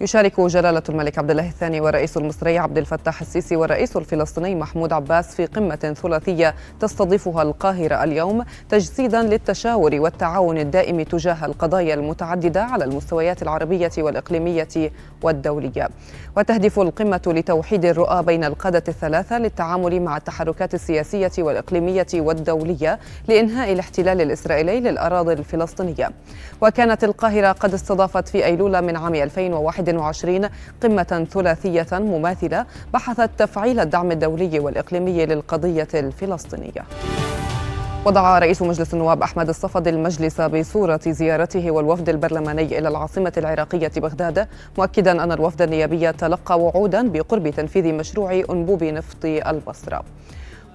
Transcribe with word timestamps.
يشارك 0.00 0.40
جلالة 0.40 0.82
الملك 0.88 1.18
عبد 1.18 1.30
الله 1.30 1.48
الثاني 1.48 1.80
والرئيس 1.80 2.16
المصري 2.16 2.58
عبد 2.58 2.78
الفتاح 2.78 3.20
السيسي 3.20 3.56
والرئيس 3.56 3.96
الفلسطيني 3.96 4.54
محمود 4.54 4.92
عباس 4.92 5.34
في 5.34 5.46
قمة 5.46 5.94
ثلاثية 6.02 6.54
تستضيفها 6.80 7.42
القاهرة 7.42 8.04
اليوم 8.04 8.44
تجسيدا 8.68 9.22
للتشاور 9.22 9.94
والتعاون 9.94 10.58
الدائم 10.58 11.02
تجاه 11.02 11.46
القضايا 11.46 11.94
المتعددة 11.94 12.62
على 12.62 12.84
المستويات 12.84 13.42
العربية 13.42 13.90
والإقليمية 13.98 14.68
والدولية. 15.22 15.88
وتهدف 16.36 16.78
القمة 16.80 17.22
لتوحيد 17.26 17.84
الرؤى 17.84 18.22
بين 18.22 18.44
القادة 18.44 18.82
الثلاثة 18.88 19.38
للتعامل 19.38 20.02
مع 20.02 20.16
التحركات 20.16 20.74
السياسية 20.74 21.32
والإقليمية 21.38 22.06
والدولية 22.14 22.98
لإنهاء 23.28 23.72
الاحتلال 23.72 24.20
الإسرائيلي 24.20 24.80
للأراضي 24.80 25.32
الفلسطينية. 25.32 26.10
وكانت 26.62 27.04
القاهرة 27.04 27.52
قد 27.52 27.74
استضافت 27.74 28.28
في 28.28 28.44
أيلول 28.44 28.82
من 28.82 28.96
عام 28.96 29.14
2001 29.14 29.85
2021 29.88 30.48
قمة 30.82 31.26
ثلاثية 31.32 31.86
مماثلة 31.92 32.66
بحثت 32.94 33.30
تفعيل 33.38 33.80
الدعم 33.80 34.10
الدولي 34.10 34.58
والإقليمي 34.58 35.26
للقضية 35.26 35.88
الفلسطينية. 35.94 36.84
وضع 38.06 38.38
رئيس 38.38 38.62
مجلس 38.62 38.94
النواب 38.94 39.22
أحمد 39.22 39.48
الصفد 39.48 39.88
المجلس 39.88 40.40
بصورة 40.40 41.00
زيارته 41.06 41.70
والوفد 41.70 42.08
البرلماني 42.08 42.78
إلى 42.78 42.88
العاصمة 42.88 43.32
العراقية 43.36 43.90
بغداد 43.96 44.48
مؤكدا 44.78 45.24
أن 45.24 45.32
الوفد 45.32 45.62
النيابي 45.62 46.12
تلقى 46.12 46.60
وعودا 46.60 47.08
بقرب 47.08 47.48
تنفيذ 47.48 47.94
مشروع 47.94 48.42
أنبوب 48.50 48.84
نفط 48.84 49.24
البصرة. 49.24 50.02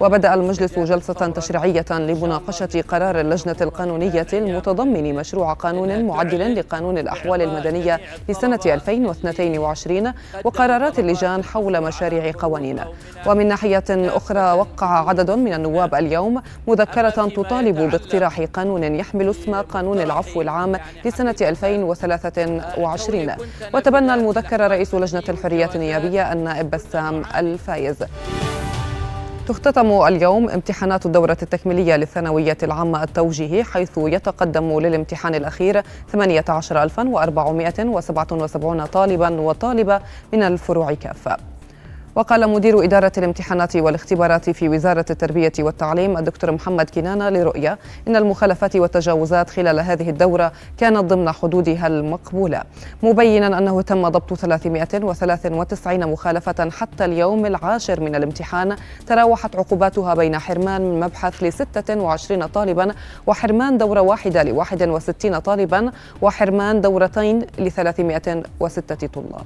وبدأ 0.01 0.33
المجلس 0.33 0.79
جلسة 0.79 1.13
تشريعية 1.13 1.85
لمناقشة 1.91 2.83
قرار 2.87 3.19
اللجنة 3.19 3.55
القانونية 3.61 4.27
المتضمن 4.33 5.15
مشروع 5.15 5.53
قانون 5.53 6.05
معدل 6.05 6.55
لقانون 6.55 6.97
الأحوال 6.97 7.41
المدنية 7.41 7.99
لسنة 8.29 8.59
2022 8.65 10.13
وقرارات 10.43 10.99
اللجان 10.99 11.43
حول 11.43 11.81
مشاريع 11.81 12.31
قوانين. 12.39 12.79
ومن 13.27 13.47
ناحية 13.47 13.83
أخرى 13.89 14.51
وقع 14.51 15.09
عدد 15.09 15.31
من 15.31 15.53
النواب 15.53 15.95
اليوم 15.95 16.41
مذكرة 16.67 17.09
تطالب 17.09 17.91
باقتراح 17.91 18.41
قانون 18.41 18.83
يحمل 18.83 19.29
اسم 19.29 19.55
قانون 19.55 19.99
العفو 19.99 20.41
العام 20.41 20.75
لسنة 21.05 21.35
2023 21.41 23.31
وتبنى 23.73 24.13
المذكرة 24.13 24.67
رئيس 24.67 24.95
لجنة 24.95 25.23
الحريات 25.29 25.75
النيابية 25.75 26.33
النائب 26.33 26.69
بسام 26.69 27.23
الفايز. 27.35 27.97
تختتم 29.47 30.01
اليوم 30.07 30.49
امتحانات 30.49 31.05
الدورة 31.05 31.37
التكميلية 31.41 31.95
للثانوية 31.95 32.57
العامة 32.63 33.03
التوجيهي 33.03 33.63
حيث 33.63 33.91
يتقدم 33.97 34.79
للامتحان 34.79 35.35
الأخير 35.35 35.81
18477 36.07 38.85
طالبا 38.85 39.41
وطالبة 39.41 40.01
من 40.33 40.43
الفروع 40.43 40.93
كافة. 40.93 41.50
وقال 42.15 42.49
مدير 42.49 42.83
إدارة 42.83 43.11
الامتحانات 43.17 43.75
والاختبارات 43.75 44.49
في 44.49 44.69
وزارة 44.69 45.05
التربية 45.09 45.51
والتعليم 45.59 46.17
الدكتور 46.17 46.51
محمد 46.51 46.89
كنانة 46.89 47.29
لرؤية 47.29 47.77
إن 48.07 48.15
المخالفات 48.15 48.75
والتجاوزات 48.75 49.49
خلال 49.49 49.79
هذه 49.79 50.09
الدورة 50.09 50.51
كانت 50.77 50.97
ضمن 50.97 51.31
حدودها 51.31 51.87
المقبولة. 51.87 52.61
مبينا 53.03 53.57
أنه 53.57 53.81
تم 53.81 54.07
ضبط 54.07 54.33
393 54.33 56.07
مخالفة 56.07 56.69
حتى 56.69 57.05
اليوم 57.05 57.45
العاشر 57.45 57.99
من 58.01 58.15
الامتحان 58.15 58.75
تراوحت 59.07 59.55
عقوباتها 59.55 60.13
بين 60.13 60.37
حرمان 60.39 60.99
مبحث 60.99 61.43
ل 61.43 61.53
26 61.53 62.47
طالبا 62.47 62.93
وحرمان 63.27 63.77
دورة 63.77 64.01
واحدة 64.01 64.43
ل 64.43 64.51
61 64.51 65.39
طالبا 65.39 65.91
وحرمان 66.21 66.81
دورتين 66.81 67.39
ل 67.59 67.71
306 67.71 69.07
طلاب. 69.07 69.45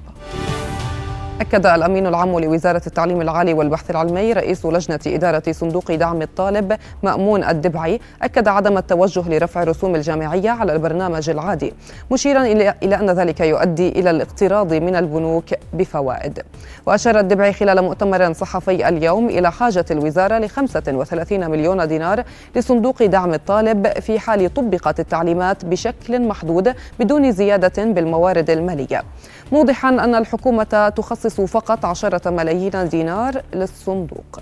أكد 1.41 1.65
الأمين 1.65 2.07
العام 2.07 2.39
لوزارة 2.39 2.81
التعليم 2.87 3.21
العالي 3.21 3.53
والبحث 3.53 3.91
العلمي 3.91 4.33
رئيس 4.33 4.65
لجنة 4.65 4.99
إدارة 5.07 5.43
صندوق 5.51 5.91
دعم 5.91 6.21
الطالب 6.21 6.77
مأمون 7.03 7.43
الدبعي 7.43 7.99
أكد 8.21 8.47
عدم 8.47 8.77
التوجه 8.77 9.29
لرفع 9.29 9.63
رسوم 9.63 9.95
الجامعية 9.95 10.49
على 10.49 10.73
البرنامج 10.73 11.29
العادي 11.29 11.73
مشيرا 12.11 12.43
إلى 12.83 12.95
أن 12.95 13.09
ذلك 13.09 13.39
يؤدي 13.39 13.89
إلى 13.89 14.09
الاقتراض 14.09 14.73
من 14.73 14.95
البنوك 14.95 15.45
بفوائد. 15.73 16.41
وأشار 16.85 17.19
الدبعي 17.19 17.53
خلال 17.53 17.81
مؤتمر 17.81 18.33
صحفي 18.33 18.87
اليوم 18.89 19.29
إلى 19.29 19.51
حاجة 19.51 19.85
الوزارة 19.91 20.37
ل 20.37 20.49
35 20.49 21.51
مليون 21.51 21.87
دينار 21.87 22.23
لصندوق 22.55 23.03
دعم 23.03 23.33
الطالب 23.33 23.87
في 23.99 24.19
حال 24.19 24.53
طبقت 24.53 24.99
التعليمات 24.99 25.65
بشكل 25.65 26.21
محدود 26.21 26.73
بدون 26.99 27.31
زيادة 27.31 27.83
بالموارد 27.83 28.49
المالية. 28.49 29.03
موضحا 29.51 29.89
أن 29.89 30.15
الحكومة 30.15 30.93
تخصص 30.95 31.24
فقط 31.29 31.85
عشرة 31.85 32.29
ملايين 32.29 32.89
دينار 32.89 33.41
للصندوق. 33.53 34.39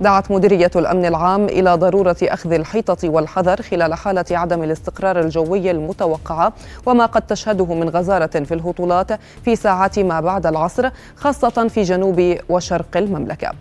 دعت 0.00 0.30
مديرية 0.30 0.70
الأمن 0.76 1.06
العام 1.06 1.44
إلى 1.44 1.74
ضرورة 1.74 2.16
أخذ 2.22 2.52
الحيطة 2.52 3.08
والحذر 3.08 3.62
خلال 3.62 3.94
حالة 3.94 4.24
عدم 4.30 4.62
الاستقرار 4.62 5.20
الجوي 5.20 5.70
المتوقعة 5.70 6.52
وما 6.86 7.06
قد 7.06 7.22
تشهده 7.22 7.74
من 7.74 7.88
غزارة 7.88 8.26
في 8.26 8.54
الهطولات 8.54 9.12
في 9.44 9.56
ساعات 9.56 9.98
ما 9.98 10.20
بعد 10.20 10.46
العصر 10.46 10.90
خاصة 11.16 11.68
في 11.68 11.82
جنوب 11.82 12.36
وشرق 12.48 12.96
المملكة. 12.96 13.52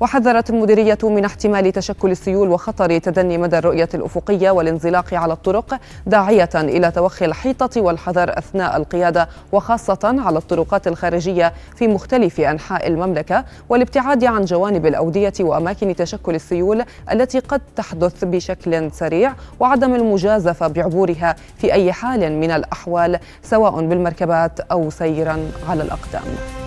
وحذرت 0.00 0.50
المديرية 0.50 0.98
من 1.02 1.24
احتمال 1.24 1.72
تشكل 1.72 2.10
السيول 2.10 2.48
وخطر 2.48 2.98
تدني 2.98 3.38
مدى 3.38 3.58
الرؤية 3.58 3.88
الأفقية 3.94 4.50
والانزلاق 4.50 5.14
على 5.14 5.32
الطرق 5.32 5.80
داعية 6.06 6.48
إلى 6.54 6.90
توخي 6.90 7.24
الحيطة 7.24 7.80
والحذر 7.80 8.38
أثناء 8.38 8.76
القيادة 8.76 9.28
وخاصة 9.52 9.98
على 10.18 10.38
الطرقات 10.38 10.86
الخارجية 10.86 11.52
في 11.76 11.88
مختلف 11.88 12.40
أنحاء 12.40 12.88
المملكة 12.88 13.44
والابتعاد 13.68 14.24
عن 14.24 14.44
جوانب 14.44 14.86
الأودية 14.86 15.32
وأماكن 15.40 15.96
تشكل 15.96 16.34
السيول 16.34 16.84
التي 17.12 17.38
قد 17.38 17.60
تحدث 17.76 18.24
بشكل 18.24 18.90
سريع 18.92 19.32
وعدم 19.60 19.94
المجازفة 19.94 20.68
بعبورها 20.68 21.36
في 21.58 21.72
أي 21.72 21.92
حال 21.92 22.32
من 22.32 22.50
الأحوال 22.50 23.18
سواء 23.42 23.86
بالمركبات 23.86 24.60
أو 24.60 24.90
سيرا 24.90 25.38
على 25.68 25.82
الأقدام. 25.82 26.57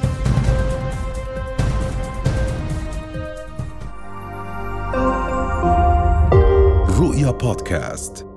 رؤيا 7.02 7.32
بودكاست. 7.32 8.31